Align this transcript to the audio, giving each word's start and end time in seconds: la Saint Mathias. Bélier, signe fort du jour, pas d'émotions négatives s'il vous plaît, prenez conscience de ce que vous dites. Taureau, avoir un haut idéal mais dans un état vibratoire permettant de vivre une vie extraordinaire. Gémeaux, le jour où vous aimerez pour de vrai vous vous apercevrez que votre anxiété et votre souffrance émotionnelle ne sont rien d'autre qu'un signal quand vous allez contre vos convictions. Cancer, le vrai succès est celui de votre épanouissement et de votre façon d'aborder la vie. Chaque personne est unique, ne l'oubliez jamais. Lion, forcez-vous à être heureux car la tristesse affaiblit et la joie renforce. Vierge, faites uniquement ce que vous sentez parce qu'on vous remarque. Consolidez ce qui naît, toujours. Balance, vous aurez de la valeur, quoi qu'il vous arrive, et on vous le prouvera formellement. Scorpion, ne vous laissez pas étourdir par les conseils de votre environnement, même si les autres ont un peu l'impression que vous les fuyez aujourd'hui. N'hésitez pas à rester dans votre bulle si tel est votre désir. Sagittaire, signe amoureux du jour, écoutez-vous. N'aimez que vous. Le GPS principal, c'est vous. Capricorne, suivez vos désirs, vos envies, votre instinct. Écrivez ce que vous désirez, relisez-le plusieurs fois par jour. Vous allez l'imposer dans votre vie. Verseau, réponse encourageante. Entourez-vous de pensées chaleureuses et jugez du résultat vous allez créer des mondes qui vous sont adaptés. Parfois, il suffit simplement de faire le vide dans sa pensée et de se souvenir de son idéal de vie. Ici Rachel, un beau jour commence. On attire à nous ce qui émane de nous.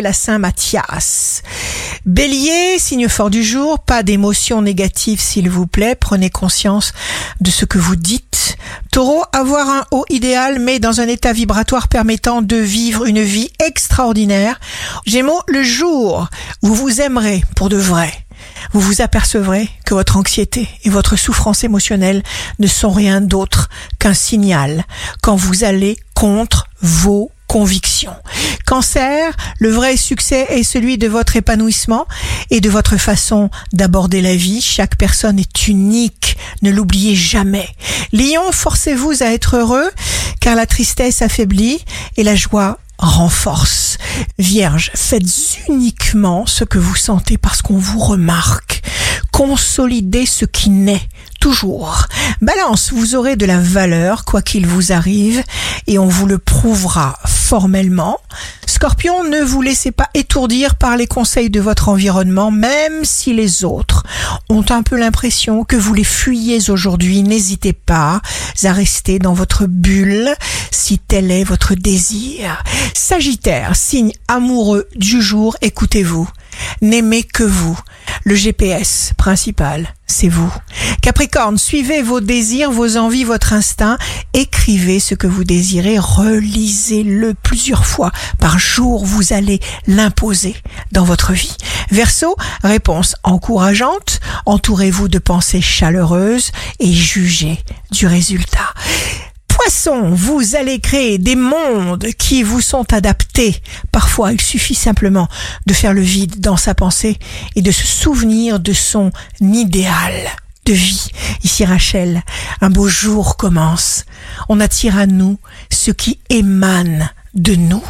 la 0.00 0.12
Saint 0.12 0.38
Mathias. 0.38 1.42
Bélier, 2.06 2.78
signe 2.78 3.08
fort 3.08 3.30
du 3.30 3.42
jour, 3.42 3.78
pas 3.78 4.02
d'émotions 4.02 4.62
négatives 4.62 5.20
s'il 5.20 5.48
vous 5.50 5.66
plaît, 5.66 5.94
prenez 5.94 6.30
conscience 6.30 6.92
de 7.40 7.50
ce 7.50 7.64
que 7.64 7.78
vous 7.78 7.96
dites. 7.96 8.56
Taureau, 8.92 9.24
avoir 9.32 9.68
un 9.68 9.84
haut 9.90 10.04
idéal 10.10 10.58
mais 10.58 10.78
dans 10.78 11.00
un 11.00 11.08
état 11.08 11.32
vibratoire 11.32 11.88
permettant 11.88 12.42
de 12.42 12.56
vivre 12.56 13.06
une 13.06 13.22
vie 13.22 13.50
extraordinaire. 13.64 14.60
Gémeaux, 15.06 15.40
le 15.46 15.62
jour 15.62 16.28
où 16.62 16.68
vous 16.68 17.00
aimerez 17.00 17.42
pour 17.56 17.68
de 17.68 17.76
vrai 17.76 18.12
vous 18.72 18.80
vous 18.80 19.02
apercevrez 19.02 19.68
que 19.84 19.94
votre 19.94 20.16
anxiété 20.16 20.68
et 20.82 20.90
votre 20.90 21.16
souffrance 21.16 21.64
émotionnelle 21.64 22.22
ne 22.58 22.66
sont 22.66 22.90
rien 22.90 23.20
d'autre 23.20 23.68
qu'un 23.98 24.14
signal 24.14 24.84
quand 25.22 25.36
vous 25.36 25.64
allez 25.64 25.96
contre 26.14 26.66
vos 26.80 27.30
convictions. 27.54 28.16
Cancer, 28.66 29.32
le 29.60 29.70
vrai 29.70 29.96
succès 29.96 30.44
est 30.48 30.64
celui 30.64 30.98
de 30.98 31.06
votre 31.06 31.36
épanouissement 31.36 32.04
et 32.50 32.60
de 32.60 32.68
votre 32.68 32.96
façon 32.96 33.48
d'aborder 33.72 34.22
la 34.22 34.34
vie. 34.34 34.60
Chaque 34.60 34.96
personne 34.96 35.38
est 35.38 35.68
unique, 35.68 36.36
ne 36.62 36.72
l'oubliez 36.72 37.14
jamais. 37.14 37.68
Lion, 38.12 38.50
forcez-vous 38.50 39.22
à 39.22 39.26
être 39.26 39.54
heureux 39.54 39.88
car 40.40 40.56
la 40.56 40.66
tristesse 40.66 41.22
affaiblit 41.22 41.78
et 42.16 42.24
la 42.24 42.34
joie 42.34 42.80
renforce. 42.98 43.98
Vierge, 44.40 44.90
faites 44.96 45.22
uniquement 45.68 46.46
ce 46.46 46.64
que 46.64 46.78
vous 46.78 46.96
sentez 46.96 47.38
parce 47.38 47.62
qu'on 47.62 47.78
vous 47.78 48.00
remarque. 48.00 48.82
Consolidez 49.30 50.26
ce 50.26 50.44
qui 50.44 50.70
naît, 50.70 51.08
toujours. 51.40 52.06
Balance, 52.40 52.92
vous 52.92 53.14
aurez 53.14 53.36
de 53.36 53.46
la 53.46 53.60
valeur, 53.60 54.24
quoi 54.24 54.42
qu'il 54.42 54.66
vous 54.66 54.92
arrive, 54.92 55.42
et 55.86 55.98
on 55.98 56.06
vous 56.06 56.26
le 56.26 56.38
prouvera 56.38 57.18
formellement. 57.44 58.18
Scorpion, 58.66 59.22
ne 59.22 59.40
vous 59.42 59.60
laissez 59.60 59.92
pas 59.92 60.08
étourdir 60.14 60.76
par 60.76 60.96
les 60.96 61.06
conseils 61.06 61.50
de 61.50 61.60
votre 61.60 61.90
environnement, 61.90 62.50
même 62.50 63.04
si 63.04 63.34
les 63.34 63.64
autres 63.64 64.02
ont 64.48 64.64
un 64.70 64.82
peu 64.82 64.96
l'impression 64.96 65.64
que 65.64 65.76
vous 65.76 65.92
les 65.92 66.04
fuyez 66.04 66.70
aujourd'hui. 66.70 67.22
N'hésitez 67.22 67.74
pas 67.74 68.22
à 68.64 68.72
rester 68.72 69.18
dans 69.18 69.34
votre 69.34 69.66
bulle 69.66 70.34
si 70.70 70.98
tel 70.98 71.30
est 71.30 71.44
votre 71.44 71.74
désir. 71.74 72.62
Sagittaire, 72.94 73.76
signe 73.76 74.12
amoureux 74.26 74.88
du 74.96 75.20
jour, 75.20 75.56
écoutez-vous. 75.60 76.28
N'aimez 76.80 77.24
que 77.24 77.44
vous. 77.44 77.78
Le 78.26 78.34
GPS 78.34 79.12
principal, 79.18 79.86
c'est 80.06 80.30
vous. 80.30 80.50
Capricorne, 81.02 81.58
suivez 81.58 82.00
vos 82.00 82.20
désirs, 82.20 82.70
vos 82.70 82.96
envies, 82.96 83.24
votre 83.24 83.52
instinct. 83.52 83.98
Écrivez 84.32 84.98
ce 84.98 85.14
que 85.14 85.26
vous 85.26 85.44
désirez, 85.44 85.98
relisez-le 85.98 87.34
plusieurs 87.34 87.84
fois 87.84 88.12
par 88.38 88.58
jour. 88.58 89.04
Vous 89.04 89.34
allez 89.34 89.60
l'imposer 89.86 90.56
dans 90.90 91.04
votre 91.04 91.34
vie. 91.34 91.54
Verseau, 91.90 92.34
réponse 92.62 93.14
encourageante. 93.24 94.20
Entourez-vous 94.46 95.08
de 95.08 95.18
pensées 95.18 95.60
chaleureuses 95.60 96.50
et 96.80 96.90
jugez 96.90 97.58
du 97.90 98.06
résultat 98.06 98.72
vous 99.92 100.56
allez 100.56 100.80
créer 100.80 101.18
des 101.18 101.36
mondes 101.36 102.06
qui 102.18 102.42
vous 102.42 102.60
sont 102.60 102.92
adaptés. 102.92 103.60
Parfois, 103.92 104.32
il 104.32 104.40
suffit 104.40 104.74
simplement 104.74 105.28
de 105.66 105.74
faire 105.74 105.92
le 105.92 106.00
vide 106.00 106.40
dans 106.40 106.56
sa 106.56 106.74
pensée 106.74 107.18
et 107.54 107.62
de 107.62 107.70
se 107.70 107.86
souvenir 107.86 108.60
de 108.60 108.72
son 108.72 109.10
idéal 109.40 110.12
de 110.64 110.72
vie. 110.72 111.08
Ici 111.42 111.64
Rachel, 111.64 112.22
un 112.60 112.70
beau 112.70 112.88
jour 112.88 113.36
commence. 113.36 114.04
On 114.48 114.60
attire 114.60 114.98
à 114.98 115.06
nous 115.06 115.38
ce 115.70 115.90
qui 115.90 116.18
émane 116.30 117.10
de 117.34 117.54
nous. 117.54 117.84